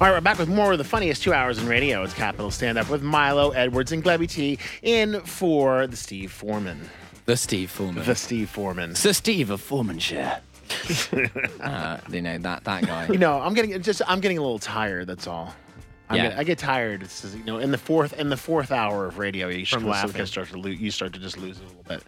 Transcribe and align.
All 0.00 0.06
right, 0.06 0.12
we're 0.14 0.20
back 0.20 0.38
with 0.38 0.48
more 0.48 0.70
of 0.72 0.78
the 0.78 0.84
funniest 0.84 1.24
two 1.24 1.32
hours 1.32 1.58
in 1.58 1.66
radio. 1.66 2.04
It's 2.04 2.14
Capital 2.14 2.52
Stand 2.52 2.78
Up 2.78 2.88
with 2.88 3.02
Milo, 3.02 3.50
Edwards, 3.50 3.90
and 3.90 4.02
Glebby 4.02 4.28
T 4.28 4.56
in 4.82 5.20
for 5.22 5.88
the 5.88 5.96
Steve 5.96 6.30
Foreman. 6.30 6.80
The 7.24 7.36
Steve 7.36 7.68
Foreman. 7.70 8.04
The 8.04 8.14
Steve 8.14 8.48
Foreman. 8.48 8.94
Sir 8.94 9.12
Steve 9.12 9.50
of 9.50 9.60
Foremanshire. 9.60 10.40
uh, 11.60 11.98
you 12.12 12.22
know 12.22 12.38
that 12.38 12.62
that 12.64 12.86
guy. 12.86 13.08
You 13.08 13.18
know, 13.18 13.40
I'm 13.40 13.54
getting 13.54 13.80
just 13.82 14.00
I'm 14.06 14.20
getting 14.20 14.38
a 14.38 14.40
little 14.42 14.60
tired. 14.60 15.08
That's 15.08 15.26
all. 15.26 15.52
I'm 16.08 16.16
Yeah. 16.16 16.28
get- 16.28 16.38
I 16.38 16.44
get 16.44 16.58
tired. 16.58 17.02
It's 17.02 17.22
just, 17.22 17.36
you 17.36 17.44
know, 17.44 17.58
in 17.58 17.70
the 17.72 17.78
fourth 17.78 18.12
in 18.12 18.28
the 18.28 18.36
fourth 18.36 18.70
hour 18.70 19.06
of 19.06 19.18
radio, 19.18 19.48
you 19.48 19.66
From 19.66 19.82
start 19.92 20.14
to 20.14 20.26
start 20.26 20.48
to 20.50 20.58
lose, 20.58 20.78
you 20.80 20.90
start 20.92 21.12
to 21.14 21.18
just 21.18 21.38
lose 21.38 21.58
it 21.58 21.64
a 21.64 21.66
little 21.66 21.82
bit. 21.88 22.02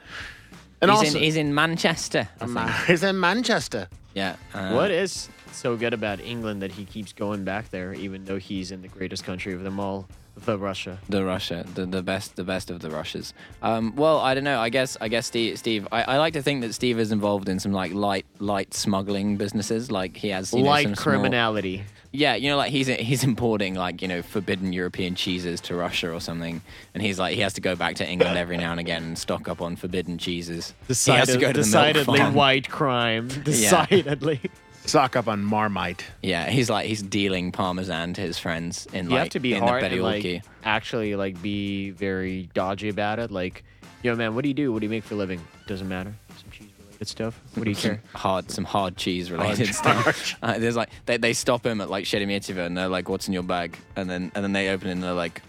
And 0.80 0.90
he's, 0.90 0.98
also, 1.00 1.18
in, 1.18 1.24
he's 1.24 1.36
in 1.36 1.54
Manchester. 1.54 2.28
I 2.40 2.70
he's 2.86 3.02
in 3.02 3.18
Manchester. 3.18 3.88
yeah. 4.14 4.36
uh, 4.54 4.72
What 4.72 4.90
is 4.90 5.28
so 5.52 5.76
good 5.76 5.92
about 5.94 6.20
England 6.20 6.62
that 6.62 6.72
he 6.72 6.84
keeps 6.84 7.12
going 7.12 7.44
back 7.44 7.70
there, 7.70 7.92
even 7.94 8.24
though 8.24 8.38
he's 8.38 8.70
in 8.70 8.82
the 8.82 8.88
greatest 8.88 9.24
country 9.24 9.52
of 9.52 9.62
them 9.62 9.78
all, 9.80 10.08
the 10.44 10.56
Russia? 10.58 10.98
The 11.08 11.24
Russia, 11.24 11.64
the, 11.74 11.84
the 11.86 12.02
best, 12.02 12.36
the 12.36 12.44
best 12.44 12.70
of 12.70 12.80
the 12.80 12.90
Russias. 12.90 13.32
Um, 13.62 13.94
well, 13.96 14.18
I 14.20 14.34
don't 14.34 14.44
know. 14.44 14.58
I 14.60 14.68
guess, 14.70 14.96
I 15.00 15.08
guess 15.08 15.26
Steve. 15.26 15.58
Steve 15.58 15.86
I, 15.92 16.02
I 16.02 16.18
like 16.18 16.32
to 16.34 16.42
think 16.42 16.62
that 16.62 16.72
Steve 16.74 16.98
is 16.98 17.12
involved 17.12 17.48
in 17.48 17.58
some 17.60 17.72
like 17.72 17.92
light, 17.92 18.26
light 18.38 18.72
smuggling 18.72 19.36
businesses. 19.36 19.90
Like 19.90 20.16
he 20.16 20.28
has 20.28 20.52
you 20.52 20.62
know, 20.62 20.68
Light 20.70 20.84
some 20.84 20.94
small- 20.94 21.02
criminality. 21.14 21.84
Yeah, 22.12 22.34
you 22.34 22.48
know, 22.50 22.56
like 22.56 22.72
he's 22.72 22.88
he's 22.88 23.22
importing 23.22 23.74
like 23.76 24.02
you 24.02 24.08
know 24.08 24.20
forbidden 24.22 24.72
European 24.72 25.14
cheeses 25.14 25.60
to 25.62 25.76
Russia 25.76 26.10
or 26.10 26.20
something, 26.20 26.60
and 26.92 27.02
he's 27.04 27.20
like 27.20 27.36
he 27.36 27.40
has 27.42 27.52
to 27.52 27.60
go 27.60 27.76
back 27.76 27.94
to 27.96 28.08
England 28.08 28.36
every 28.36 28.56
now 28.56 28.72
and 28.72 28.80
again 28.80 29.04
and 29.04 29.16
stock 29.16 29.46
up 29.48 29.62
on 29.62 29.76
forbidden 29.76 30.18
cheeses. 30.18 30.74
he 30.88 31.12
has 31.12 31.28
to 31.28 31.38
go 31.38 31.52
to 31.52 31.60
the 31.60 31.66
milk 31.70 31.94
decidedly 31.94 32.18
farm. 32.18 32.34
white 32.34 32.68
crime. 32.68 33.28
Decidedly. 33.44 34.40
Sock 34.90 35.14
up 35.14 35.28
on 35.28 35.44
Marmite. 35.44 36.04
Yeah, 36.20 36.50
he's 36.50 36.68
like 36.68 36.86
he's 36.86 37.00
dealing 37.00 37.52
parmesan 37.52 38.12
to 38.14 38.20
his 38.20 38.38
friends 38.38 38.86
in 38.92 39.06
You 39.06 39.12
like 39.12 39.18
have 39.20 39.28
to 39.30 39.40
be 39.40 39.54
in 39.54 39.62
hard 39.62 39.84
the 39.84 39.86
and 39.86 40.02
like 40.02 40.42
actually 40.64 41.14
like 41.14 41.40
be 41.40 41.90
very 41.90 42.50
dodgy 42.54 42.88
about 42.88 43.20
it. 43.20 43.30
Like, 43.30 43.62
yo, 44.02 44.16
man, 44.16 44.34
what 44.34 44.42
do 44.42 44.48
you 44.48 44.54
do? 44.54 44.72
What 44.72 44.80
do 44.80 44.86
you 44.86 44.90
make 44.90 45.04
for 45.04 45.14
a 45.14 45.16
living? 45.16 45.40
Doesn't 45.68 45.88
matter. 45.88 46.12
Some 46.36 46.50
cheese 46.50 46.70
related 46.78 47.08
stuff. 47.08 47.40
What 47.54 47.64
do 47.64 47.70
you 47.70 47.76
care? 47.76 48.02
hard 48.14 48.50
some 48.50 48.64
hard 48.64 48.96
cheese 48.96 49.30
related 49.30 49.72
stuff. 49.74 50.36
Uh, 50.42 50.58
there's 50.58 50.76
like 50.76 50.90
they, 51.06 51.18
they 51.18 51.34
stop 51.34 51.64
him 51.64 51.80
at 51.80 51.88
like 51.88 52.04
Sheremetyevo 52.04 52.66
and 52.66 52.76
they're 52.76 52.88
like, 52.88 53.08
"What's 53.08 53.28
in 53.28 53.32
your 53.34 53.44
bag?" 53.44 53.76
And 53.94 54.10
then 54.10 54.32
and 54.34 54.42
then 54.42 54.52
they 54.52 54.70
open 54.70 54.88
it 54.88 54.92
and 54.92 55.02
they're 55.04 55.12
like, 55.12 55.40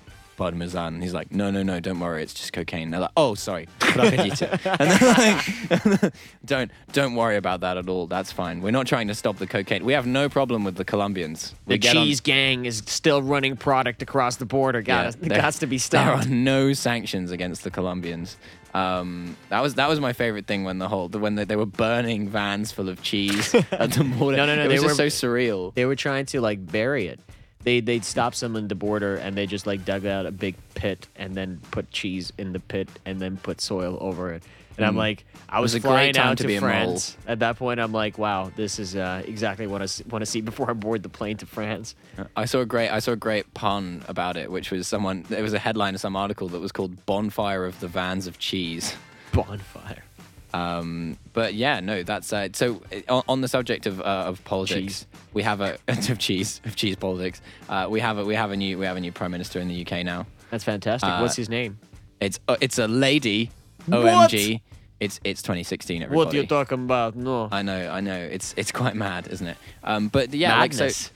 "Parmesan." 0.42 0.96
And 0.96 1.04
he's 1.04 1.14
like, 1.14 1.32
"No, 1.32 1.52
no, 1.52 1.62
no, 1.64 1.80
don't 1.80 2.00
worry, 2.00 2.24
it's 2.24 2.34
just 2.34 2.52
cocaine." 2.54 2.84
And 2.84 2.94
they're 2.94 3.02
like, 3.02 3.12
"Oh, 3.18 3.36
sorry, 3.36 3.68
Providite." 3.80 4.42
and 4.80 4.92
they're 4.92 6.00
like, 6.02 6.14
"Don't 6.46 6.72
don't 6.94 7.16
worry 7.16 7.38
about 7.38 7.62
that 7.62 7.78
at 7.78 7.88
all. 7.90 8.08
That's 8.08 8.32
fine. 8.32 8.62
We're 8.62 8.72
not 8.72 8.88
trying 8.88 9.08
to 9.10 9.16
stop 9.16 9.38
the 9.38 9.48
cocaine. 9.48 9.86
We 9.86 9.94
have 9.94 10.08
no 10.08 10.30
problem 10.30 10.64
with 10.64 10.76
the 10.76 10.86
Colombians. 10.86 11.54
We 11.66 11.76
The 11.76 11.80
get 11.80 11.96
on- 11.96 12.06
cheese 12.06 12.22
gang 12.22 12.66
is 12.66 12.82
still 12.86 13.22
running 13.22 13.56
product 13.58 14.02
across 14.02 14.38
the 14.38 14.46
border. 14.46 14.82
Got 14.82 15.16
Yeah, 15.22 15.26
it 15.28 15.30
got 15.42 15.54
to 15.54 15.68
be 15.68 15.78
stopped. 15.78 15.92
There 16.02 16.34
are 16.34 16.36
no 16.36 16.74
sanctions 16.74 17.32
against 17.32 17.64
the 17.64 17.72
Colombians. 17.72 18.38
Um, 18.74 19.36
that 19.50 19.62
was 19.62 19.76
that 19.76 19.90
was 19.90 20.00
my 20.00 20.14
favorite 20.14 20.48
thing 20.48 20.64
when 20.64 20.80
the 20.80 20.88
whole 20.88 21.10
when 21.10 21.36
they, 21.36 21.44
they 21.44 21.58
were 21.58 21.66
burning 21.66 22.30
vans 22.30 22.72
full 22.72 22.88
of 22.90 23.02
cheese 23.04 23.54
at 23.72 23.92
the 23.92 24.04
border. 24.18 24.38
No, 24.38 24.46
no, 24.46 24.56
no, 24.56 24.64
It 24.64 24.68
they 24.70 24.74
was 24.80 24.84
just 24.84 25.00
were- 25.00 25.10
so 25.10 25.28
surreal. 25.28 25.74
They 25.74 25.86
were 25.86 25.96
trying 25.98 26.26
to 26.28 26.40
like 26.42 26.66
bury 26.66 27.08
it. 27.08 27.20
They 27.64 27.80
they'd 27.80 28.06
stop 28.06 28.36
someone 28.36 28.64
at 28.64 28.70
the 28.70 28.76
border 28.76 29.16
and 29.16 29.36
they 29.36 29.46
just 29.46 29.68
like 29.68 29.86
dug 29.86 30.06
out 30.06 30.26
a 30.26 30.32
big 30.32 30.56
pit 30.76 31.08
and 31.16 31.36
then 31.36 31.60
put 31.72 31.92
cheese 31.92 32.32
in 32.38 32.54
the 32.54 32.60
pit 32.60 32.90
and 33.06 33.20
then 33.20 33.38
put 33.38 33.62
soil 33.62 33.98
over 34.02 34.34
it. 34.34 34.44
And 34.78 34.86
I'm 34.86 34.96
like, 34.96 35.26
I 35.50 35.60
was 35.60 35.74
was, 35.74 35.84
flying 35.84 36.18
out 36.18 36.38
to 36.38 36.48
to. 36.48 36.60
France. 36.60 37.18
At 37.28 37.40
that 37.40 37.58
point, 37.58 37.80
I'm 37.80 37.92
like, 37.92 38.18
wow, 38.18 38.52
this 38.56 38.80
is 38.80 38.96
uh, 38.96 39.22
exactly 39.26 39.68
what 39.68 39.82
I 39.82 39.88
want 40.10 40.22
to 40.22 40.26
see 40.26 40.42
before 40.42 40.70
I 40.70 40.74
board 40.74 41.04
the 41.04 41.10
plane 41.10 41.38
to 41.38 41.46
France. 41.46 41.94
I 42.36 42.46
saw 42.46 42.60
a 42.60 42.66
great 42.66 42.90
I 42.90 43.00
saw 43.00 43.12
a 43.12 43.18
great 43.18 43.54
pun 43.54 44.04
about 44.08 44.38
it, 44.38 44.52
which 44.52 44.72
was 44.72 44.88
someone. 44.88 45.26
There 45.30 45.44
was 45.44 45.54
a 45.54 45.60
headline 45.60 45.94
of 45.94 46.02
some 46.02 46.16
article 46.16 46.48
that 46.50 46.60
was 46.60 46.72
called 46.72 47.06
"Bonfire 47.06 47.66
of 47.66 47.80
the 47.80 47.88
Vans 47.88 48.28
of 48.28 48.40
Cheese." 48.40 48.96
Bonfire. 49.34 50.04
Um, 50.54 51.18
but 51.34 51.54
yeah, 51.54 51.80
no, 51.80 52.04
that's 52.04 52.34
uh, 52.34 52.50
so. 52.54 52.82
uh, 52.92 53.14
On, 53.14 53.24
on 53.28 53.42
the 53.42 53.48
subject 53.48 53.86
of 53.86 54.02
uh, 54.02 54.04
of 54.04 54.44
politics, 54.44 54.82
Cheese. 54.82 55.08
we 55.34 55.44
have 55.44 55.62
a 55.62 55.78
of 55.88 56.20
cheese 56.20 56.62
of 56.66 56.76
cheese 56.76 56.96
politics. 56.96 57.42
Uh, 57.70 57.88
we 57.90 58.00
have 58.00 58.18
a 58.18 58.26
we 58.26 58.36
have 58.36 58.52
a 58.52 58.58
new 58.58 58.78
we 58.78 58.86
have 58.86 58.98
a 58.98 59.00
new 59.02 59.12
prime 59.12 59.32
minister 59.32 59.60
in 59.60 59.68
the 59.68 59.86
UK 59.86 60.04
now. 60.06 60.26
That's 60.50 60.64
fantastic. 60.64 61.10
Uh, 61.10 61.20
What's 61.20 61.36
his 61.36 61.50
name? 61.50 61.80
It's 62.20 62.40
uh, 62.48 62.58
it's 62.62 62.78
a 62.80 62.88
lady. 62.88 63.52
What? 63.86 64.32
OMG. 64.32 64.62
It's 65.00 65.20
it's 65.24 65.42
2016. 65.42 66.04
Everybody. 66.04 66.26
What 66.26 66.34
you 66.34 66.46
talking 66.46 66.84
about? 66.84 67.16
No. 67.16 67.50
I 67.52 67.64
know, 67.64 67.90
I 67.90 68.02
know. 68.02 68.18
It's 68.18 68.54
it's 68.58 68.72
quite 68.72 68.96
mad, 68.96 69.28
isn't 69.28 69.48
it? 69.48 69.58
Um, 69.84 70.10
but 70.10 70.32
yeah, 70.34 70.60
like 70.60 70.74
so, 70.74 70.86
it, 70.86 71.12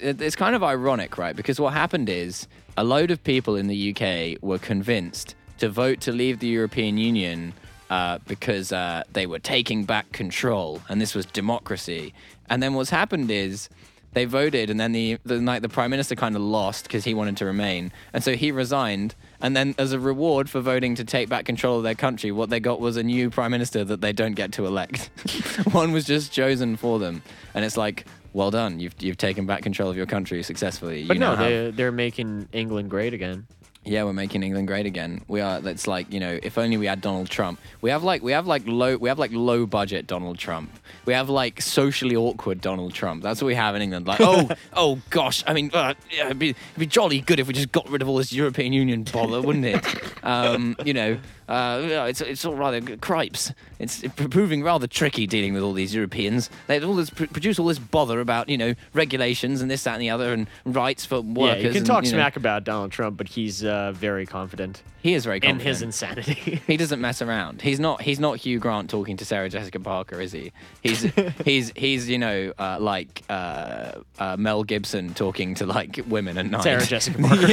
it, 0.00 0.20
it's 0.20 0.36
kind 0.36 0.54
of 0.54 0.62
ironic, 0.62 1.16
right? 1.16 1.34
Because 1.34 1.58
what 1.58 1.72
happened 1.72 2.10
is 2.10 2.46
a 2.76 2.84
load 2.84 3.10
of 3.10 3.22
people 3.24 3.56
in 3.56 3.66
the 3.68 3.94
UK 3.94 4.42
were 4.42 4.58
convinced 4.58 5.34
to 5.58 5.70
vote 5.70 6.00
to 6.02 6.12
leave 6.12 6.40
the 6.40 6.48
European 6.48 6.98
Union 6.98 7.54
uh, 7.90 8.18
because 8.26 8.72
uh, 8.72 9.02
they 9.12 9.26
were 9.26 9.38
taking 9.38 9.84
back 9.84 10.10
control, 10.12 10.80
and 10.88 11.00
this 11.00 11.14
was 11.14 11.26
democracy. 11.26 12.14
And 12.48 12.62
then 12.62 12.74
what's 12.74 12.90
happened 12.90 13.30
is 13.30 13.68
they 14.12 14.24
voted, 14.24 14.70
and 14.70 14.80
then 14.80 14.92
the 14.92 15.18
the 15.24 15.40
night 15.40 15.62
the 15.62 15.68
prime 15.68 15.90
minister 15.90 16.14
kind 16.14 16.34
of 16.36 16.42
lost 16.42 16.84
because 16.84 17.04
he 17.04 17.14
wanted 17.14 17.36
to 17.38 17.44
remain, 17.44 17.92
and 18.12 18.24
so 18.24 18.34
he 18.34 18.50
resigned. 18.52 19.14
And 19.42 19.56
then, 19.56 19.74
as 19.78 19.92
a 19.92 19.98
reward 19.98 20.50
for 20.50 20.60
voting 20.60 20.94
to 20.96 21.04
take 21.04 21.28
back 21.28 21.44
control 21.46 21.78
of 21.78 21.82
their 21.82 21.94
country, 21.94 22.30
what 22.30 22.50
they 22.50 22.60
got 22.60 22.78
was 22.80 22.96
a 22.96 23.02
new 23.02 23.30
prime 23.30 23.50
minister 23.50 23.84
that 23.84 24.00
they 24.00 24.12
don't 24.12 24.34
get 24.34 24.52
to 24.52 24.66
elect. 24.66 25.10
One 25.72 25.92
was 25.92 26.04
just 26.04 26.30
chosen 26.32 26.76
for 26.76 26.98
them, 26.98 27.22
and 27.54 27.64
it's 27.64 27.76
like, 27.76 28.04
well 28.32 28.50
done, 28.50 28.80
you've 28.80 28.94
you've 29.00 29.16
taken 29.16 29.46
back 29.46 29.62
control 29.62 29.88
of 29.90 29.96
your 29.96 30.06
country 30.06 30.42
successfully. 30.42 31.06
but 31.06 31.14
You 31.14 31.20
no, 31.20 31.34
now 31.36 31.42
have- 31.42 31.76
they're 31.76 31.92
making 31.92 32.48
England 32.52 32.90
great 32.90 33.14
again. 33.14 33.46
Yeah, 33.84 34.04
we're 34.04 34.12
making 34.12 34.42
England 34.42 34.68
great 34.68 34.84
again. 34.84 35.22
We 35.26 35.40
are. 35.40 35.60
That's 35.60 35.86
like 35.86 36.12
you 36.12 36.20
know, 36.20 36.38
if 36.42 36.58
only 36.58 36.76
we 36.76 36.86
had 36.86 37.00
Donald 37.00 37.30
Trump. 37.30 37.58
We 37.80 37.88
have 37.90 38.04
like 38.04 38.22
we 38.22 38.32
have 38.32 38.46
like 38.46 38.62
low 38.66 38.96
we 38.98 39.08
have 39.08 39.18
like 39.18 39.32
low 39.32 39.64
budget 39.64 40.06
Donald 40.06 40.38
Trump. 40.38 40.70
We 41.06 41.14
have 41.14 41.30
like 41.30 41.62
socially 41.62 42.14
awkward 42.14 42.60
Donald 42.60 42.92
Trump. 42.92 43.22
That's 43.22 43.40
what 43.40 43.46
we 43.46 43.54
have 43.54 43.74
in 43.74 43.82
England. 43.82 44.06
Like 44.06 44.20
oh 44.20 44.50
oh 44.74 45.00
gosh, 45.08 45.42
I 45.46 45.54
mean 45.54 45.70
uh, 45.72 45.94
yeah, 46.10 46.26
it'd, 46.26 46.38
be, 46.38 46.50
it'd 46.50 46.78
be 46.78 46.86
jolly 46.86 47.22
good 47.22 47.40
if 47.40 47.48
we 47.48 47.54
just 47.54 47.72
got 47.72 47.88
rid 47.88 48.02
of 48.02 48.08
all 48.08 48.18
this 48.18 48.34
European 48.34 48.74
Union 48.74 49.02
bother, 49.04 49.40
wouldn't 49.40 49.64
it? 49.64 49.84
Um, 50.22 50.76
you 50.84 50.92
know, 50.92 51.18
uh, 51.50 51.82
yeah, 51.84 52.04
it's 52.04 52.20
it's 52.20 52.44
all 52.44 52.54
rather 52.54 52.80
cripes. 52.98 53.52
It's 53.80 54.04
proving 54.14 54.62
rather 54.62 54.86
tricky 54.86 55.26
dealing 55.26 55.52
with 55.52 55.64
all 55.64 55.72
these 55.72 55.92
Europeans. 55.92 56.48
They 56.68 56.80
all 56.80 56.94
this, 56.94 57.10
produce 57.10 57.58
all 57.58 57.66
this 57.66 57.80
bother 57.80 58.20
about 58.20 58.48
you 58.48 58.56
know 58.56 58.74
regulations 58.94 59.60
and 59.60 59.68
this 59.68 59.82
that 59.82 59.94
and 59.94 60.02
the 60.02 60.10
other 60.10 60.32
and 60.32 60.46
rights 60.64 61.04
for 61.04 61.20
workers. 61.20 61.62
yeah, 61.62 61.68
you 61.68 61.68
can 61.70 61.78
and, 61.78 61.86
talk 61.86 62.04
know, 62.04 62.10
smack 62.10 62.36
about 62.36 62.62
Donald 62.62 62.92
Trump, 62.92 63.16
but 63.16 63.26
he's 63.26 63.64
uh, 63.64 63.90
very 63.92 64.26
confident 64.26 64.82
He 65.02 65.14
is 65.14 65.24
very 65.24 65.40
confident 65.40 65.62
in 65.62 65.66
his 65.66 65.82
insanity. 65.82 66.62
He 66.66 66.76
doesn't 66.76 67.00
mess 67.00 67.20
around. 67.22 67.62
He's 67.62 67.80
not. 67.80 68.02
He's 68.02 68.20
not 68.20 68.36
Hugh 68.36 68.58
Grant 68.60 68.90
talking 68.90 69.16
to 69.16 69.24
Sarah 69.24 69.48
Jessica 69.48 69.80
Parker, 69.80 70.20
is 70.20 70.30
he? 70.30 70.52
He's 70.82 71.02
he's 71.44 71.72
he's 71.74 72.08
you 72.08 72.18
know 72.18 72.52
uh, 72.58 72.76
like 72.78 73.22
uh, 73.28 73.92
uh, 74.18 74.36
Mel 74.38 74.62
Gibson 74.62 75.14
talking 75.14 75.54
to 75.56 75.66
like 75.66 76.00
women 76.06 76.38
at 76.38 76.46
night. 76.46 76.62
Sarah 76.62 76.86
Jessica 76.86 77.18
Parker. 77.18 77.46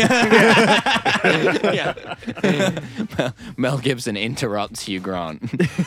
Mel, 3.17 3.33
Mel 3.57 3.77
Gibson 3.87 4.17
interrupts 4.17 4.83
Hugh 4.83 4.99
Grant 4.99 5.41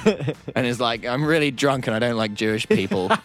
and 0.56 0.66
is 0.66 0.80
like, 0.80 1.04
"I'm 1.04 1.24
really 1.24 1.50
drunk 1.50 1.86
and 1.86 1.94
I 1.94 1.98
don't 1.98 2.16
like 2.16 2.32
Jewish 2.34 2.66
people." 2.68 3.10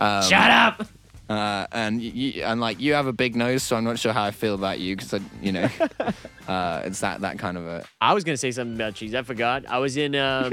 Um, 0.00 0.22
Shut 0.22 0.48
up. 0.48 0.86
Uh, 1.28 1.66
and 1.72 2.00
you, 2.00 2.44
and 2.44 2.60
like 2.60 2.78
you 2.80 2.94
have 2.94 3.08
a 3.08 3.12
big 3.12 3.34
nose, 3.34 3.64
so 3.64 3.74
I'm 3.74 3.82
not 3.82 3.98
sure 3.98 4.12
how 4.12 4.22
I 4.22 4.30
feel 4.30 4.54
about 4.54 4.78
you 4.78 4.94
because 4.94 5.20
you 5.42 5.50
know, 5.50 5.68
uh, 6.48 6.82
it's 6.84 7.00
that 7.00 7.20
that 7.22 7.38
kind 7.40 7.56
of 7.58 7.66
a 7.66 7.84
I 8.00 8.14
was 8.14 8.22
gonna 8.22 8.36
say 8.36 8.52
something 8.52 8.76
about 8.76 8.94
cheese. 8.94 9.12
I 9.14 9.22
forgot. 9.22 9.64
I 9.68 9.78
was 9.78 9.96
in 9.96 10.14
um, 10.14 10.52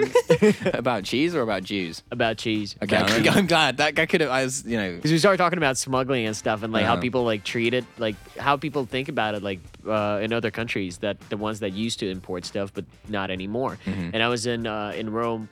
about 0.74 1.04
cheese 1.04 1.36
or 1.36 1.42
about 1.42 1.64
Jews. 1.64 2.02
about 2.12 2.38
cheese. 2.38 2.76
Okay, 2.82 2.98
I'm, 2.98 3.30
I'm 3.38 3.46
glad 3.46 3.78
that 3.78 3.94
guy 3.94 4.08
could 4.08 4.22
have. 4.22 4.32
I 4.32 4.44
was, 4.44 4.66
you 4.66 4.78
know, 4.78 4.96
Because 4.96 5.12
we 5.12 5.20
started 5.20 5.38
talking 5.38 5.58
about 5.60 5.78
smuggling 5.78 6.26
and 6.26 6.36
stuff, 6.36 6.64
and 6.64 6.74
like 6.74 6.86
how 6.86 6.94
Uh-huh. 6.94 7.02
people 7.04 7.24
like 7.24 7.44
treat 7.44 7.74
it, 7.76 7.86
like 8.00 8.16
how 8.38 8.58
people 8.58 8.86
think 8.86 9.08
about 9.10 9.36
it, 9.36 9.44
like 9.44 9.60
uh, 9.88 10.20
in 10.22 10.34
other 10.34 10.52
countries 10.52 10.98
that 11.00 11.20
the 11.30 11.38
ones 11.38 11.60
that 11.60 11.74
used 11.74 12.00
to 12.00 12.10
import 12.10 12.46
stuff, 12.46 12.72
but 12.74 12.86
not 13.10 13.30
anymore. 13.32 13.78
Mm-hmm. 13.86 14.10
And 14.14 14.24
I 14.24 14.28
was 14.28 14.46
in 14.46 14.66
uh, 14.68 14.94
in 14.96 15.10
Rome 15.12 15.48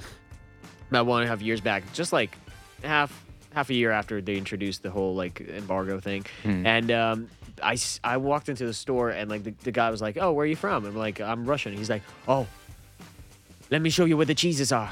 about 0.90 1.06
one 1.06 1.22
and 1.22 1.28
a 1.28 1.30
half 1.32 1.42
years 1.42 1.62
back, 1.62 1.84
just 1.94 2.14
like 2.14 2.38
half 2.84 3.12
half 3.54 3.70
a 3.70 3.74
year 3.74 3.92
after 3.92 4.22
they 4.22 4.36
introduced 4.36 4.82
the 4.84 4.90
whole 4.92 5.14
like 5.16 5.42
embargo 5.42 6.00
thing, 6.00 6.26
Hmm. 6.44 6.66
and 6.66 6.92
um, 6.92 7.28
I 7.62 7.78
I 8.04 8.18
walked 8.18 8.50
into 8.50 8.66
the 8.66 8.74
store 8.74 9.10
and 9.12 9.30
like 9.30 9.44
the, 9.44 9.54
the 9.64 9.72
guy 9.72 9.90
was 9.90 10.02
like, 10.02 10.18
"Oh, 10.18 10.32
where 10.34 10.44
are 10.44 10.48
you 10.48 10.56
from?" 10.56 10.86
I'm 10.86 10.96
like, 10.96 11.22
"I'm 11.22 11.46
Russian." 11.46 11.74
He's 11.78 11.90
like, 11.90 12.02
"Oh, 12.28 12.48
let 13.70 13.82
me 13.82 13.90
show 13.90 14.06
you 14.06 14.18
where 14.18 14.26
the 14.26 14.36
cheeses 14.36 14.72
are." 14.72 14.92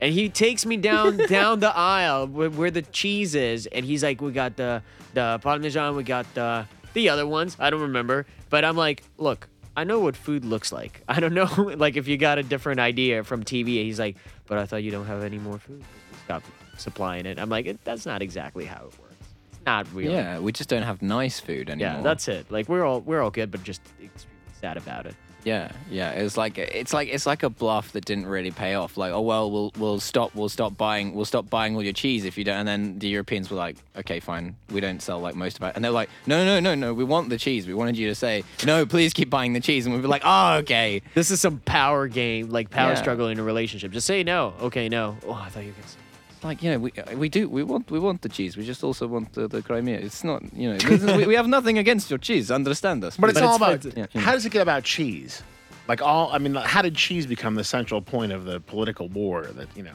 And 0.00 0.12
he 0.14 0.28
takes 0.28 0.64
me 0.64 0.76
down 0.76 1.16
down 1.28 1.60
the 1.60 1.76
aisle 1.76 2.26
where, 2.26 2.50
where 2.50 2.70
the 2.70 2.82
cheese 2.82 3.34
is, 3.34 3.66
and 3.66 3.84
he's 3.84 4.02
like, 4.02 4.20
"We 4.20 4.32
got 4.32 4.56
the 4.56 4.82
the 5.14 5.38
parmesan, 5.42 5.94
we 5.96 6.02
got 6.04 6.26
the 6.34 6.66
the 6.94 7.08
other 7.08 7.26
ones. 7.26 7.56
I 7.58 7.70
don't 7.70 7.82
remember." 7.82 8.26
But 8.48 8.64
I'm 8.64 8.76
like, 8.76 9.02
"Look, 9.18 9.48
I 9.76 9.84
know 9.84 10.00
what 10.00 10.16
food 10.16 10.44
looks 10.44 10.72
like. 10.72 11.02
I 11.08 11.20
don't 11.20 11.34
know 11.34 11.48
like 11.76 11.96
if 11.96 12.08
you 12.08 12.16
got 12.16 12.38
a 12.38 12.42
different 12.42 12.80
idea 12.80 13.24
from 13.24 13.44
TV." 13.44 13.84
He's 13.84 13.98
like, 13.98 14.16
"But 14.46 14.58
I 14.58 14.66
thought 14.66 14.82
you 14.82 14.90
don't 14.90 15.06
have 15.06 15.22
any 15.22 15.38
more 15.38 15.58
food. 15.58 15.82
Stopped 16.24 16.46
supplying 16.76 17.26
it." 17.26 17.38
I'm 17.38 17.48
like, 17.50 17.78
"That's 17.84 18.06
not 18.06 18.22
exactly 18.22 18.64
how 18.64 18.86
it 18.86 18.98
works. 19.00 19.26
It's 19.52 19.60
not 19.66 19.86
really. 19.94 20.14
Yeah, 20.14 20.38
we 20.38 20.52
just 20.52 20.68
don't 20.68 20.82
have 20.82 21.02
nice 21.02 21.40
food 21.40 21.70
anymore. 21.70 21.96
Yeah, 21.96 22.02
that's 22.02 22.28
it. 22.28 22.50
Like 22.50 22.68
we're 22.68 22.84
all 22.84 23.00
we're 23.00 23.20
all 23.22 23.30
good, 23.30 23.50
but 23.50 23.62
just 23.62 23.82
extremely 24.02 24.36
sad 24.60 24.76
about 24.76 25.06
it. 25.06 25.14
Yeah, 25.44 25.72
yeah. 25.90 26.10
It's 26.10 26.36
like 26.36 26.58
it's 26.58 26.92
like 26.92 27.08
it's 27.08 27.24
like 27.24 27.42
a 27.42 27.48
bluff 27.50 27.92
that 27.92 28.04
didn't 28.04 28.26
really 28.26 28.50
pay 28.50 28.74
off. 28.74 28.96
Like, 28.96 29.12
oh 29.12 29.22
well, 29.22 29.50
we'll 29.50 29.72
we'll 29.78 30.00
stop 30.00 30.34
we'll 30.34 30.48
stop 30.50 30.76
buying 30.76 31.14
we'll 31.14 31.24
stop 31.24 31.48
buying 31.48 31.74
all 31.74 31.82
your 31.82 31.92
cheese 31.94 32.24
if 32.24 32.36
you 32.36 32.44
don't. 32.44 32.58
And 32.58 32.68
then 32.68 32.98
the 32.98 33.08
Europeans 33.08 33.50
were 33.50 33.56
like, 33.56 33.76
okay, 33.96 34.20
fine, 34.20 34.56
we 34.70 34.80
don't 34.80 35.00
sell 35.00 35.18
like 35.20 35.34
most 35.34 35.56
of 35.56 35.62
it. 35.62 35.72
And 35.76 35.84
they're 35.84 35.90
like, 35.92 36.10
no, 36.26 36.44
no, 36.44 36.60
no, 36.60 36.74
no, 36.74 36.92
we 36.92 37.04
want 37.04 37.30
the 37.30 37.38
cheese. 37.38 37.66
We 37.66 37.74
wanted 37.74 37.96
you 37.96 38.08
to 38.08 38.14
say 38.14 38.44
no, 38.66 38.84
please 38.84 39.12
keep 39.14 39.30
buying 39.30 39.54
the 39.54 39.60
cheese. 39.60 39.86
And 39.86 39.94
we'd 39.94 40.02
be 40.02 40.08
like, 40.08 40.22
oh, 40.24 40.56
okay. 40.58 41.00
This 41.14 41.30
is 41.30 41.40
some 41.40 41.58
power 41.60 42.06
game, 42.06 42.50
like 42.50 42.68
power 42.70 42.90
Yeah. 42.92 43.00
struggle 43.00 43.28
in 43.28 43.38
a 43.38 43.42
relationship. 43.42 43.92
Just 43.92 44.06
say 44.06 44.22
no. 44.22 44.52
Okay, 44.60 44.88
no. 44.88 45.16
Oh, 45.26 45.32
I 45.32 45.48
thought 45.48 45.62
you 45.62 45.68
were 45.70 45.74
gonna 45.74 45.88
say. 45.88 45.96
Like 46.42 46.62
you 46.62 46.70
know, 46.70 46.78
we 46.78 46.92
we 47.14 47.28
do 47.28 47.48
we 47.48 47.62
want 47.62 47.90
we 47.90 47.98
want 47.98 48.22
the 48.22 48.28
cheese. 48.28 48.56
We 48.56 48.64
just 48.64 48.82
also 48.82 49.06
want 49.06 49.34
the, 49.34 49.46
the 49.46 49.62
Crimea. 49.62 49.98
It's 49.98 50.24
not 50.24 50.42
you 50.54 50.72
know 50.72 51.16
we, 51.16 51.26
we 51.26 51.34
have 51.34 51.48
nothing 51.48 51.76
against 51.76 52.10
your 52.10 52.18
cheese. 52.18 52.50
Understand 52.50 53.04
us. 53.04 53.16
But 53.16 53.30
it's 53.30 53.38
please. 53.38 53.46
all 53.46 53.62
it's- 53.62 53.84
about 53.84 53.96
yeah, 53.98 54.06
yeah. 54.12 54.20
how 54.22 54.32
does 54.32 54.46
it 54.46 54.50
get 54.50 54.62
about 54.62 54.84
cheese? 54.84 55.42
Like 55.88 56.02
all, 56.02 56.30
I 56.32 56.38
mean, 56.38 56.54
how 56.54 56.82
did 56.82 56.94
cheese 56.94 57.26
become 57.26 57.56
the 57.56 57.64
central 57.64 58.00
point 58.00 58.30
of 58.30 58.44
the 58.44 58.60
political 58.60 59.08
war? 59.08 59.42
That 59.46 59.68
you 59.76 59.82
know, 59.82 59.92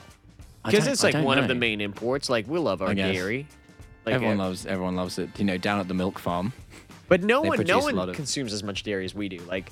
Because 0.66 0.88
it's 0.88 1.04
like 1.04 1.14
don't 1.14 1.24
one 1.24 1.38
of 1.40 1.48
the 1.48 1.56
main 1.56 1.80
imports. 1.80 2.30
Like 2.30 2.48
we 2.48 2.60
love 2.60 2.82
our 2.82 2.90
I 2.90 2.94
dairy. 2.94 3.48
Like, 4.06 4.16
everyone 4.16 4.40
uh, 4.40 4.44
loves 4.44 4.66
everyone 4.66 4.96
loves 4.96 5.18
it. 5.18 5.30
You 5.40 5.46
know, 5.46 5.58
down 5.58 5.80
at 5.80 5.88
the 5.88 5.94
milk 5.94 6.20
farm. 6.20 6.54
But 7.08 7.24
no 7.24 7.42
one, 7.42 7.64
no 7.64 7.80
one 7.80 7.98
of- 7.98 8.16
consumes 8.16 8.52
as 8.52 8.62
much 8.62 8.84
dairy 8.84 9.06
as 9.06 9.16
we 9.16 9.30
do. 9.30 9.38
Like, 9.48 9.72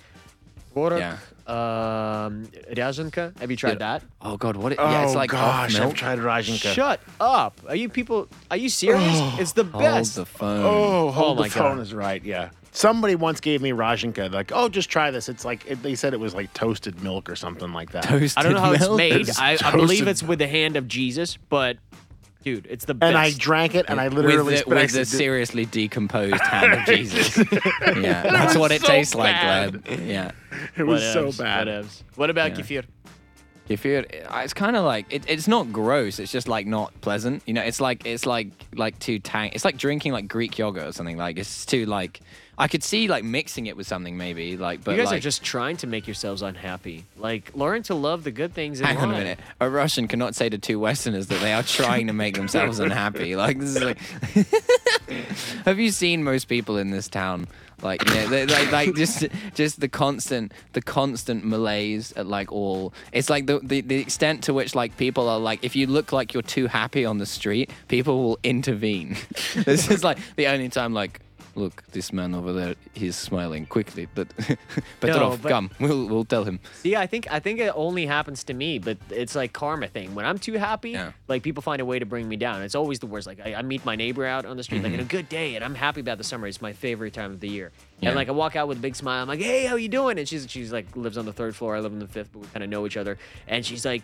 Water, 0.74 1.20
um, 1.46 2.48
Have 2.76 3.52
you 3.52 3.58
tried 3.58 3.72
Yeah. 3.72 3.76
that? 3.76 4.04
Oh 4.22 4.38
god, 4.38 4.56
what? 4.58 4.72
It, 4.72 4.80
yeah, 4.80 5.04
it's 5.04 5.14
oh, 5.14 5.18
like 5.18 5.30
gosh, 5.30 5.80
I've 5.80 5.94
tried 5.94 6.20
Ryazhenka. 6.20 6.74
Shut 6.74 7.00
up! 7.20 7.60
Are 7.68 7.76
you 7.76 7.90
people? 7.90 8.28
Are 8.50 8.58
you 8.58 8.70
serious? 8.70 9.04
Oh, 9.14 9.38
it's 9.40 9.52
the 9.52 9.66
Hold 9.66 9.84
best. 9.84 10.16
the 10.16 10.26
phone. 10.26 10.64
Oh, 10.64 11.12
hold 11.12 11.38
oh 11.38 11.42
my 11.42 11.48
the 11.48 11.54
phone 11.54 11.78
God. 11.78 11.82
is 11.84 11.94
right. 11.94 12.24
Yeah. 12.24 12.50
Somebody 12.72 13.14
once 13.14 13.40
gave 13.40 13.62
me 13.62 13.70
Ryazhenka. 13.70 14.32
Like, 14.34 14.52
oh, 14.52 14.68
just 14.68 14.90
try 14.90 15.12
this. 15.12 15.30
It's 15.30 15.46
like 15.46 15.64
it, 15.68 15.84
they 15.84 15.94
said 15.94 16.14
it 16.16 16.20
was 16.20 16.34
like 16.34 16.52
toasted 16.54 17.04
milk 17.04 17.30
or 17.30 17.36
something 17.36 17.72
like 17.72 17.92
that. 17.92 18.04
Toasted 18.04 18.38
I 18.38 18.42
don't 18.42 18.54
know 18.54 18.62
how 18.62 18.72
it's 18.72 18.90
made. 18.90 19.30
I, 19.38 19.58
I 19.64 19.72
believe 19.76 20.08
it's 20.08 20.24
with 20.24 20.40
the 20.40 20.48
hand 20.48 20.76
of 20.76 20.88
Jesus, 20.88 21.38
but 21.50 21.78
dude, 22.44 22.68
it's 22.70 22.86
the 22.86 22.94
best. 22.94 23.10
and 23.10 23.18
I 23.18 23.32
drank 23.32 23.76
it, 23.76 23.86
and 23.88 24.00
I 24.00 24.08
literally 24.10 24.44
with 24.56 24.64
the, 24.66 24.70
with 24.70 24.92
the 24.92 25.06
seriously 25.06 25.66
decomposed 25.66 26.42
hand 26.42 26.74
of 26.74 26.86
Jesus. 26.86 27.38
yeah, 27.98 28.24
that's 28.24 28.54
was 28.54 28.58
what 28.58 28.72
it 28.72 28.82
so 28.82 28.88
tastes 28.88 29.16
bad. 29.16 29.74
like, 29.74 29.84
Gleb. 29.86 30.08
Yeah. 30.08 30.32
It 30.78 30.84
was 30.84 31.02
so 31.14 31.28
Whatevs, 31.28 31.38
bad. 31.40 31.68
whatevs. 31.68 32.04
What 32.16 32.30
about 32.30 32.52
Yeah. 32.58 32.64
kefir? 32.64 32.86
If 33.70 33.86
you're, 33.86 34.00
uh, 34.02 34.42
it's 34.44 34.54
kind 34.54 34.76
of 34.76 34.84
like 34.84 35.06
it, 35.12 35.24
it's 35.28 35.48
not 35.48 35.72
gross. 35.72 36.20
It's 36.20 36.32
just 36.34 36.50
like 36.50 36.68
not 36.68 37.00
pleasant. 37.00 37.44
You 37.46 37.54
know, 37.54 37.62
it's 37.62 37.80
like 37.80 38.06
it's 38.06 38.26
like 38.26 38.50
like 38.76 39.00
too 39.00 39.20
tang. 39.20 39.52
It's 39.54 39.64
like 39.64 39.78
drinking 39.78 40.12
like 40.12 40.28
Greek 40.28 40.58
yogurt 40.58 40.84
or 40.86 40.92
something. 40.92 41.18
Like 41.18 41.38
it's 41.40 41.66
too 41.66 41.86
like. 41.86 42.20
I 42.58 42.68
could 42.68 42.84
see 42.84 43.08
like 43.08 43.24
mixing 43.24 43.66
it 43.66 43.76
with 43.76 43.88
something 43.88 44.18
maybe 44.18 44.58
like. 44.58 44.84
But 44.84 44.92
you 44.92 44.98
guys 44.98 45.08
like, 45.08 45.18
are 45.18 45.22
just 45.22 45.44
trying 45.44 45.78
to 45.78 45.88
make 45.88 46.08
yourselves 46.08 46.42
unhappy. 46.42 47.06
Like, 47.18 47.56
learn 47.56 47.84
to 47.84 47.96
love 47.96 48.24
the 48.24 48.32
good 48.32 48.54
things 48.54 48.80
in 48.80 48.86
Hang 48.86 48.98
on 48.98 49.10
a 49.10 49.14
life. 49.14 49.18
minute. 49.18 49.40
A 49.60 49.70
Russian 49.70 50.08
cannot 50.08 50.36
say 50.36 50.50
to 50.50 50.58
two 50.58 50.80
Westerners 50.80 51.28
that 51.28 51.42
they 51.42 51.54
are 51.54 51.64
trying 51.64 52.08
to 52.08 52.14
make 52.14 52.36
themselves 52.36 52.80
unhappy. 52.80 53.34
Like 53.44 53.60
this 53.60 53.76
is 53.76 53.84
like. 53.84 53.98
Have 55.66 55.80
you 55.80 55.92
seen 55.92 56.24
most 56.24 56.46
people 56.46 56.78
in 56.78 56.92
this 56.92 57.08
town? 57.10 57.48
Like 57.82 58.08
you 58.08 58.16
know, 58.16 58.28
they, 58.28 58.46
like 58.46 58.72
like 58.72 58.96
just 58.96 59.26
just 59.56 59.80
the 59.82 59.90
constant 59.90 60.54
the 60.72 60.82
constant 60.82 61.44
malaise 61.46 62.14
at 62.14 62.26
like 62.26 62.52
all. 62.52 62.94
It's 63.12 63.30
like 63.30 63.46
the, 63.46 63.60
the 63.62 63.82
the 63.82 63.98
extent 63.98 64.44
to 64.44 64.54
which 64.54 64.74
like 64.76 64.96
people 64.98 65.28
are 65.28 65.40
like 65.40 65.64
if 65.64 65.76
you 65.76 65.88
look 65.88 66.12
like 66.14 66.34
you're 66.34 66.44
too 66.44 66.68
happy 66.68 67.04
on 67.04 67.18
the 67.18 67.26
street, 67.26 67.72
people 67.90 68.24
will 68.24 68.40
intervene. 68.44 69.18
this 69.56 69.90
is 69.92 70.04
like 70.04 70.18
the 70.36 70.48
only 70.48 70.70
time 70.70 70.94
like. 70.94 71.20
Look, 71.56 71.84
this 71.92 72.12
man 72.12 72.34
over 72.34 72.52
there, 72.52 72.76
he's 72.94 73.16
smiling 73.16 73.66
quickly, 73.68 74.08
but 74.16 74.28
Petrov, 75.02 75.42
but- 75.42 75.50
come, 75.50 75.70
we'll 75.80 76.08
we'll 76.08 76.26
tell 76.26 76.44
him. 76.44 76.60
See, 76.82 76.96
I 76.96 77.06
think 77.06 77.28
I 77.32 77.40
think 77.40 77.60
it 77.60 77.72
only 77.76 78.06
happens 78.08 78.44
to 78.46 78.54
me, 78.54 78.80
but 78.80 78.98
it's 79.12 79.36
like 79.36 79.54
karma 79.54 79.88
thing. 79.88 80.16
When 80.16 80.26
I'm 80.26 80.40
too 80.40 80.54
happy, 80.54 80.92
Yeah. 80.92 81.12
like 81.28 81.44
people 81.44 81.62
find 81.62 81.80
a 81.82 81.86
way 81.86 82.00
to 82.00 82.06
bring 82.06 82.28
me 82.28 82.36
down. 82.38 82.62
It's 82.64 82.76
always 82.76 83.00
the 83.00 83.06
worst. 83.08 83.28
Like 83.28 83.40
I, 83.46 83.56
I 83.56 83.62
meet 83.62 83.86
my 83.86 83.96
neighbor 83.96 84.26
out 84.26 84.46
on 84.46 84.58
the 84.58 84.64
street, 84.64 84.80
Mm-hmm. 84.80 84.86
like 84.86 84.94
in 84.96 85.00
a 85.02 85.04
good 85.06 85.30
day, 85.30 85.56
and 85.56 85.64
I'm 85.64 85.76
happy 85.76 86.02
about 86.02 86.18
the 86.18 86.24
summer. 86.24 86.48
It's 86.48 86.62
my 86.62 86.74
favorite 86.74 87.14
time 87.14 87.32
of 87.32 87.40
the 87.40 87.50
year. 87.50 87.72
Yeah. 88.00 88.10
And 88.10 88.16
like 88.16 88.30
I 88.30 88.32
walk 88.32 88.56
out 88.56 88.68
with 88.68 88.80
a 88.80 88.82
big 88.82 88.96
smile. 88.96 89.22
I'm 89.22 89.28
like, 89.28 89.40
hey, 89.42 89.66
how 89.66 89.76
you 89.76 89.90
doing? 89.90 90.18
And 90.18 90.28
she's 90.28 90.50
she's 90.50 90.74
like 90.74 90.96
lives 90.96 91.18
on 91.18 91.26
the 91.26 91.34
third 91.34 91.56
floor. 91.56 91.76
I 91.76 91.80
live 91.82 91.92
on 91.94 92.00
the 92.00 92.08
fifth, 92.08 92.30
but 92.34 92.40
we 92.40 92.48
kind 92.48 92.64
of 92.64 92.70
know 92.70 92.86
each 92.86 92.98
other. 92.98 93.18
And 93.48 93.66
she's 93.66 93.86
like. 93.86 94.02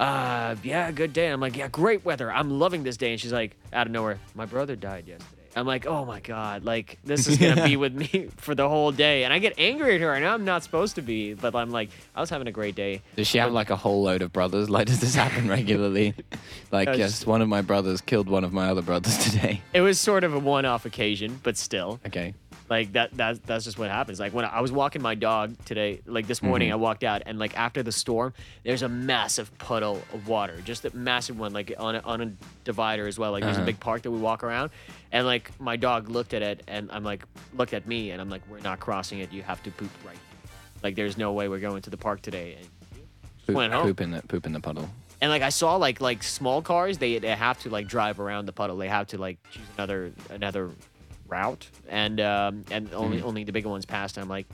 Uh, 0.00 0.54
yeah, 0.62 0.92
good 0.92 1.12
day. 1.12 1.26
I'm 1.26 1.40
like, 1.40 1.56
yeah, 1.56 1.66
great 1.66 2.04
weather. 2.04 2.30
I'm 2.30 2.60
loving 2.60 2.84
this 2.84 2.96
day. 2.96 3.10
And 3.10 3.20
she's 3.20 3.32
like, 3.32 3.56
out 3.72 3.88
of 3.88 3.92
nowhere, 3.92 4.20
my 4.36 4.46
brother 4.46 4.76
died 4.76 5.08
yesterday. 5.08 5.37
I'm 5.56 5.66
like, 5.66 5.86
oh 5.86 6.04
my 6.04 6.20
god, 6.20 6.64
like 6.64 6.98
this 7.04 7.26
is 7.26 7.36
gonna 7.38 7.64
be 7.64 7.76
with 7.84 7.94
me 7.94 8.28
for 8.36 8.54
the 8.54 8.68
whole 8.68 8.92
day. 8.92 9.24
And 9.24 9.32
I 9.32 9.38
get 9.38 9.54
angry 9.58 9.94
at 9.96 10.00
her. 10.00 10.12
I 10.12 10.20
know 10.20 10.32
I'm 10.34 10.44
not 10.44 10.62
supposed 10.62 10.94
to 10.96 11.02
be, 11.02 11.34
but 11.34 11.54
I'm 11.54 11.70
like, 11.70 11.90
I 12.14 12.20
was 12.20 12.30
having 12.30 12.46
a 12.48 12.52
great 12.52 12.74
day. 12.74 13.02
Does 13.16 13.26
she 13.26 13.38
have 13.38 13.52
like 13.52 13.70
a 13.70 13.76
whole 13.76 14.02
load 14.02 14.22
of 14.22 14.32
brothers? 14.32 14.68
Like, 14.78 14.86
does 14.86 15.00
this 15.00 15.14
happen 15.14 15.48
regularly? 15.48 16.14
like, 16.70 16.88
yes, 16.88 16.96
just- 17.12 17.26
one 17.26 17.42
of 17.42 17.48
my 17.48 17.62
brothers 17.62 18.00
killed 18.00 18.28
one 18.28 18.44
of 18.44 18.52
my 18.52 18.68
other 18.68 18.82
brothers 18.82 19.16
today. 19.18 19.62
It 19.72 19.80
was 19.80 19.98
sort 19.98 20.22
of 20.24 20.34
a 20.34 20.38
one-off 20.38 20.84
occasion, 20.86 21.40
but 21.42 21.56
still, 21.56 21.98
Okay. 22.06 22.34
Like 22.70 22.92
that 22.92 23.16
that 23.16 23.42
that's 23.46 23.64
just 23.64 23.78
what 23.78 23.90
happens. 23.90 24.20
Like 24.20 24.32
when 24.34 24.44
I 24.44 24.60
was 24.60 24.70
walking 24.72 25.00
my 25.02 25.14
dog 25.14 25.56
today, 25.64 26.00
like 26.06 26.26
this 26.26 26.42
morning, 26.42 26.70
I 26.70 26.74
walked 26.74 27.02
out 27.04 27.22
and 27.26 27.38
like 27.38 27.56
after 27.56 27.82
the 27.82 27.92
storm, 27.92 28.34
there's 28.64 28.82
a 28.82 28.88
massive 28.88 29.56
puddle 29.58 30.02
of 30.12 30.28
water, 30.28 30.60
just 30.64 30.84
a 30.84 30.94
massive 30.96 31.38
one, 31.38 31.52
like 31.52 31.72
on 31.78 31.96
a, 31.96 32.00
on 32.00 32.20
a 32.20 32.32
divider 32.64 33.06
as 33.06 33.18
well. 33.18 33.32
Like 33.32 33.42
there's 33.42 33.56
a 33.56 33.60
Uh-huh. 33.60 33.66
big 33.66 33.80
park 33.80 34.02
that 34.02 34.10
we 34.10 34.18
walk 34.18 34.42
around, 34.44 34.70
and 35.12 35.26
like 35.26 35.50
my 35.60 35.76
dog 35.76 36.08
looked 36.10 36.34
at 36.34 36.42
it, 36.42 36.62
and 36.68 36.90
I'm 36.92 37.04
like 37.04 37.24
looked 37.56 37.72
at 37.72 37.86
me, 37.86 38.10
and 38.10 38.20
I'm 38.20 38.28
like, 38.28 38.42
we're 38.50 38.60
not 38.60 38.80
crossing 38.80 39.20
it. 39.20 39.32
You 39.32 39.42
have 39.42 39.62
to 39.62 39.70
poop 39.70 39.90
right. 40.04 40.12
here. 40.14 40.50
Like 40.82 40.94
there's 40.94 41.16
no 41.16 41.32
way 41.32 41.48
we're 41.48 41.58
going 41.60 41.82
to 41.82 41.90
the 41.90 41.96
park 41.96 42.20
today. 42.22 42.56
And 42.58 42.68
Poop, 43.46 43.56
went 43.56 43.72
home. 43.72 43.86
poop 43.86 44.00
in 44.02 44.10
the 44.10 44.20
poop 44.22 44.44
in 44.44 44.52
the 44.52 44.60
puddle. 44.60 44.90
and 45.22 45.30
like 45.30 45.40
I 45.42 45.48
saw 45.48 45.76
like 45.76 46.02
like 46.02 46.22
small 46.22 46.60
cars, 46.60 46.98
they 46.98 47.18
they 47.18 47.28
have 47.34 47.58
to 47.60 47.70
like 47.70 47.88
drive 47.88 48.20
around 48.20 48.44
the 48.44 48.52
puddle. 48.52 48.76
They 48.76 48.88
have 48.88 49.06
to 49.08 49.16
like 49.18 49.38
choose 49.50 49.64
another 49.78 50.12
another 50.28 50.70
route, 51.28 51.68
and 51.88 52.20
um 52.20 52.64
and 52.70 52.92
only 52.94 53.22
only 53.22 53.44
the 53.44 53.52
bigger 53.52 53.68
ones 53.68 53.84
passed. 53.86 54.16
And 54.16 54.22
I'm 54.24 54.28
like, 54.30 54.46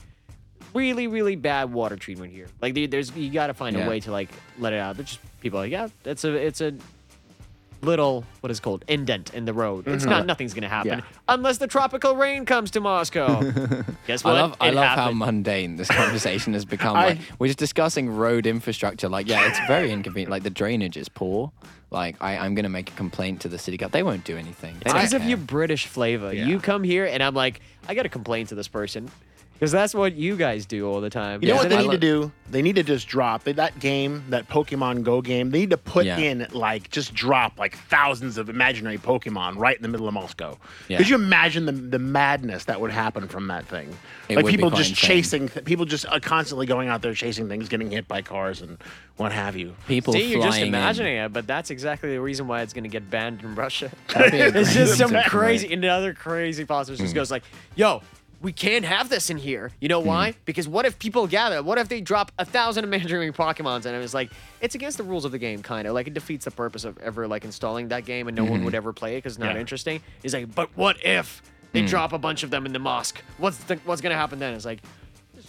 really 0.73 1.07
really 1.07 1.35
bad 1.35 1.71
water 1.73 1.95
treatment 1.95 2.31
here. 2.33 2.47
Like 2.61 2.73
there- 2.75 2.87
there's 2.87 3.15
you 3.15 3.31
got 3.31 3.47
to 3.47 3.53
find 3.53 3.75
Yeah. 3.75 3.85
a 3.85 3.89
way 3.89 3.99
to 4.01 4.11
like 4.11 4.29
let 4.59 4.73
it 4.73 4.79
out. 4.79 4.97
There's 4.97 5.09
just 5.09 5.41
people 5.41 5.59
are 5.59 5.63
like 5.63 5.71
yeah, 5.71 5.87
it's 6.05 6.23
a 6.23 6.33
it's 6.33 6.61
a 6.61 6.73
little 7.81 8.23
what 8.41 8.49
is 8.49 8.57
it 8.57 8.61
called 8.63 8.83
indent 8.87 9.33
in 9.33 9.45
the 9.45 9.53
road. 9.53 9.87
It's 9.87 10.05
not 10.05 10.25
nothing's 10.25 10.53
gonna 10.55 10.69
happen 10.69 10.99
Yeah. 10.99 11.01
unless 11.27 11.59
the 11.59 11.67
tropical 11.67 12.15
rain 12.15 12.45
comes 12.45 12.71
to 12.71 12.81
Moscow. 12.81 13.41
Guess 14.07 14.25
I 14.25 14.29
what? 14.29 14.35
love 14.41 14.55
I 14.59 14.69
It 14.69 14.73
love 14.73 14.83
happened. 14.85 15.03
how 15.19 15.25
mundane 15.25 15.75
this 15.75 15.87
conversation 16.01 16.53
has 16.53 16.65
become. 16.65 16.95
I- 16.95 17.07
like, 17.09 17.17
we're 17.37 17.47
just 17.47 17.59
discussing 17.59 18.09
road 18.09 18.47
infrastructure. 18.47 19.07
Like, 19.07 19.27
yeah, 19.27 19.47
it's 19.47 19.59
very 19.67 19.91
inconvenient. 19.91 20.31
Like 20.31 20.43
the 20.43 20.49
drainage 20.49 20.97
is 20.97 21.09
poor. 21.09 21.51
Like, 21.95 22.17
I, 22.21 22.37
I'm 22.37 22.53
gonna 22.53 22.69
make 22.69 22.89
a 22.91 22.93
complaint 22.95 23.41
to 23.41 23.47
the 23.49 23.57
city 23.57 23.77
council. 23.77 23.93
They 23.93 24.03
won't 24.03 24.23
do 24.25 24.37
anything. 24.37 24.73
They 24.75 24.79
It's 24.81 24.93
don't 24.93 24.95
because 24.97 25.13
of 25.13 25.21
care. 25.21 25.29
your 25.29 25.37
British 25.39 25.87
flavor. 25.87 26.31
Yeah. 26.33 26.45
You 26.45 26.59
come 26.59 26.83
here 26.83 27.05
and 27.05 27.23
I'm 27.23 27.33
like, 27.33 27.61
I 27.87 27.95
gotta 27.95 28.09
complain 28.09 28.45
to 28.47 28.55
this 28.55 28.67
person. 28.67 29.09
Because 29.53 29.71
that's 29.71 29.95
what 29.95 30.15
you 30.15 30.35
guys 30.35 30.65
do 30.65 30.85
all 30.85 30.99
the 30.99 31.09
time. 31.09 31.41
You 31.41 31.47
know 31.47 31.55
what 31.55 31.69
they 31.69 31.77
I 31.77 31.81
need 31.83 31.85
lo- 31.87 31.91
to 31.93 31.97
do? 31.97 32.31
They 32.51 32.61
need 32.61 32.75
to 32.75 32.83
just 32.83 33.07
drop 33.07 33.45
that 33.45 33.79
game, 33.79 34.25
that 34.29 34.49
Pokemon 34.49 35.03
Go 35.03 35.21
game. 35.21 35.49
They 35.49 35.59
need 35.59 35.69
to 35.69 35.77
put 35.77 36.05
Yeah. 36.05 36.17
in 36.17 36.45
like 36.51 36.89
just 36.89 37.13
drop 37.13 37.57
like 37.57 37.77
thousands 37.87 38.37
of 38.37 38.49
imaginary 38.49 38.97
Pokemon 38.97 39.55
right 39.57 39.77
in 39.77 39.81
the 39.81 39.87
middle 39.87 40.09
of 40.09 40.13
Moscow. 40.13 40.57
Yeah. 40.89 40.97
Could 40.97 41.07
you 41.07 41.15
imagine 41.15 41.65
the 41.67 41.71
the 41.71 41.99
madness 41.99 42.65
that 42.65 42.81
would 42.81 42.91
happen 42.91 43.29
from 43.29 43.47
that 43.47 43.65
thing? 43.65 43.87
It 44.27 44.35
like 44.35 44.43
would 44.43 44.51
be 44.51 44.57
people 44.57 44.71
quite 44.71 44.79
just 44.83 44.89
insane. 44.89 45.07
chasing, 45.47 45.63
people 45.63 45.85
just 45.85 46.05
uh, 46.07 46.19
constantly 46.19 46.65
going 46.65 46.89
out 46.89 47.01
there 47.01 47.13
chasing 47.13 47.47
things, 47.47 47.69
getting 47.69 47.89
hit 47.91 48.09
by 48.09 48.21
cars 48.21 48.61
and 48.61 48.77
what 49.15 49.31
have 49.31 49.55
you. 49.55 49.73
people 49.87 50.11
See, 50.11 50.31
you're 50.31 50.41
just 50.41 50.57
flying 50.57 50.63
in. 50.73 50.75
imagining 50.75 51.15
it, 51.15 51.31
but 51.31 51.47
that's 51.47 51.69
exactly 51.85 52.09
the 52.11 52.19
reason 52.21 52.47
why 52.47 52.61
it's 52.61 52.73
gonna 52.73 52.87
get 52.87 53.09
banned 53.09 53.41
in 53.41 53.53
Russia. 53.55 53.91
That'd 54.13 54.31
be 54.31 54.39
a 54.39 54.47
it's 54.47 54.73
just 54.73 54.97
some 54.97 55.11
concept, 55.11 55.29
crazy, 55.29 55.71
another 55.73 56.13
crazy 56.13 56.63
Hmm. 56.63 56.83
just 56.95 57.13
goes 57.13 57.29
like, 57.29 57.43
"Yo, 57.75 58.01
we 58.41 58.51
can't 58.51 58.83
have 58.85 59.09
this 59.09 59.29
in 59.29 59.37
here. 59.37 59.71
You 59.79 59.87
know 59.87 59.99
why? 59.99 60.31
Hmm. 60.31 60.37
Because 60.45 60.67
what 60.67 60.85
if 60.85 60.97
people 60.99 61.27
gather? 61.27 61.61
What 61.63 61.77
if 61.77 61.87
they 61.87 62.01
drop 62.01 62.31
a 62.39 62.45
thousand 62.45 62.83
imaginary 62.89 63.31
Pokemons? 63.31 63.85
And 63.85 63.95
it 63.95 63.99
was 63.99 64.13
like, 64.13 64.31
it's 64.61 64.75
against 64.75 64.97
the 64.97 65.03
rules 65.03 65.25
of 65.25 65.31
the 65.31 65.37
game, 65.39 65.61
kind 65.61 65.87
of. 65.87 65.93
Like 65.93 66.07
it 66.07 66.13
defeats 66.13 66.45
the 66.45 66.51
purpose 66.51 66.83
of 66.85 66.97
ever 66.99 67.27
like 67.27 67.45
installing 67.45 67.87
that 67.89 68.05
game, 68.05 68.27
and 68.27 68.35
no 68.35 68.43
Mm-hmm. 68.43 68.51
one 68.51 68.63
would 68.65 68.75
ever 68.75 68.91
play 68.93 69.13
it 69.13 69.17
because 69.19 69.33
it's 69.33 69.39
not 69.39 69.53
Yeah. 69.55 69.61
interesting. 69.61 70.01
He's 70.23 70.33
like, 70.33 70.53
but 70.55 70.69
what 70.75 70.97
if 71.05 71.41
they 71.71 71.81
Hmm. 71.81 71.87
drop 71.87 72.13
a 72.13 72.17
bunch 72.17 72.41
of 72.43 72.49
them 72.49 72.65
in 72.65 72.73
the 72.73 72.79
mosque? 72.79 73.21
What's 73.37 73.57
the, 73.65 73.75
what's 73.85 74.01
gonna 74.01 74.15
happen 74.15 74.39
then? 74.39 74.53
It's 74.55 74.65
like. 74.65 74.79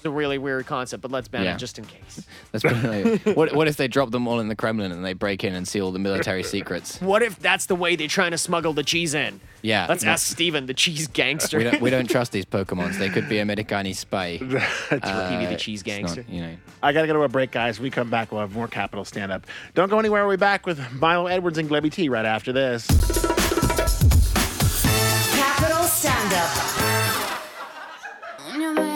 It's 0.07 0.13
a 0.13 0.17
really 0.17 0.39
weird 0.39 0.67
concept, 0.67 1.03
but 1.03 1.11
let's 1.11 1.27
ban 1.27 1.43
Yeah. 1.43 1.55
it 1.55 1.59
just 1.59 1.79
in 1.81 1.85
case. 1.85 2.25
Let's 2.53 2.65
like- 2.65 3.37
what, 3.37 3.53
what 3.57 3.67
if 3.67 3.77
they 3.77 3.89
drop 3.89 4.13
them 4.13 4.29
all 4.29 4.39
in 4.39 4.47
the 4.47 4.55
Kremlin 4.55 4.93
and 4.93 5.05
they 5.05 5.15
break 5.15 5.43
in 5.43 5.53
and 5.55 5.67
see 5.67 5.81
all 5.81 5.91
the 5.91 5.99
military 5.99 6.45
secrets? 6.45 7.01
What 7.01 7.23
if 7.23 7.39
that's 7.41 7.67
the 7.67 7.75
way 7.75 7.97
they're 7.97 8.07
trying 8.07 8.31
to 8.31 8.39
smuggle 8.39 8.73
the 8.73 8.85
cheese 8.85 9.15
in? 9.15 9.41
Yeah. 9.63 9.87
Let's 9.89 10.05
no, 10.05 10.13
ask 10.13 10.27
Steven, 10.29 10.67
the 10.67 10.75
cheese 10.75 11.09
gangster. 11.09 11.59
We 11.59 11.65
don't, 11.65 11.81
we 11.83 11.91
don't 11.91 12.09
trust 12.11 12.31
these 12.31 12.45
Pokemons. 12.45 12.99
They 12.99 13.09
could 13.09 13.29
be 13.29 13.39
a 13.39 13.43
Americani 13.43 13.95
spy. 13.95 14.37
Stevie 14.37 14.55
the 14.59 15.55
Uh, 15.55 15.57
cheese 15.57 15.81
it's 15.81 15.89
not, 15.89 15.97
gangster. 15.97 16.25
you 16.29 16.41
know. 16.43 16.57
I 16.85 16.93
gotta 16.93 17.09
go 17.09 17.15
to 17.15 17.23
a 17.23 17.29
break, 17.29 17.51
guys. 17.51 17.81
We 17.81 17.91
come 17.91 18.09
back, 18.11 18.31
we'll 18.31 18.43
have 18.43 18.55
more 18.55 18.69
Capital 18.69 19.05
Stand 19.05 19.33
Up. 19.33 19.45
Don't 19.75 19.89
go 19.91 19.99
anywhere. 19.99 20.25
We'll 20.27 20.37
be 20.37 20.41
back 20.41 20.67
with 20.67 20.81
Milo 20.93 21.27
Edwards 21.27 21.59
and 21.59 21.69
Glebby 21.69 21.91
T 21.91 22.09
right 22.09 22.25
after 22.27 22.53
this. 22.53 22.87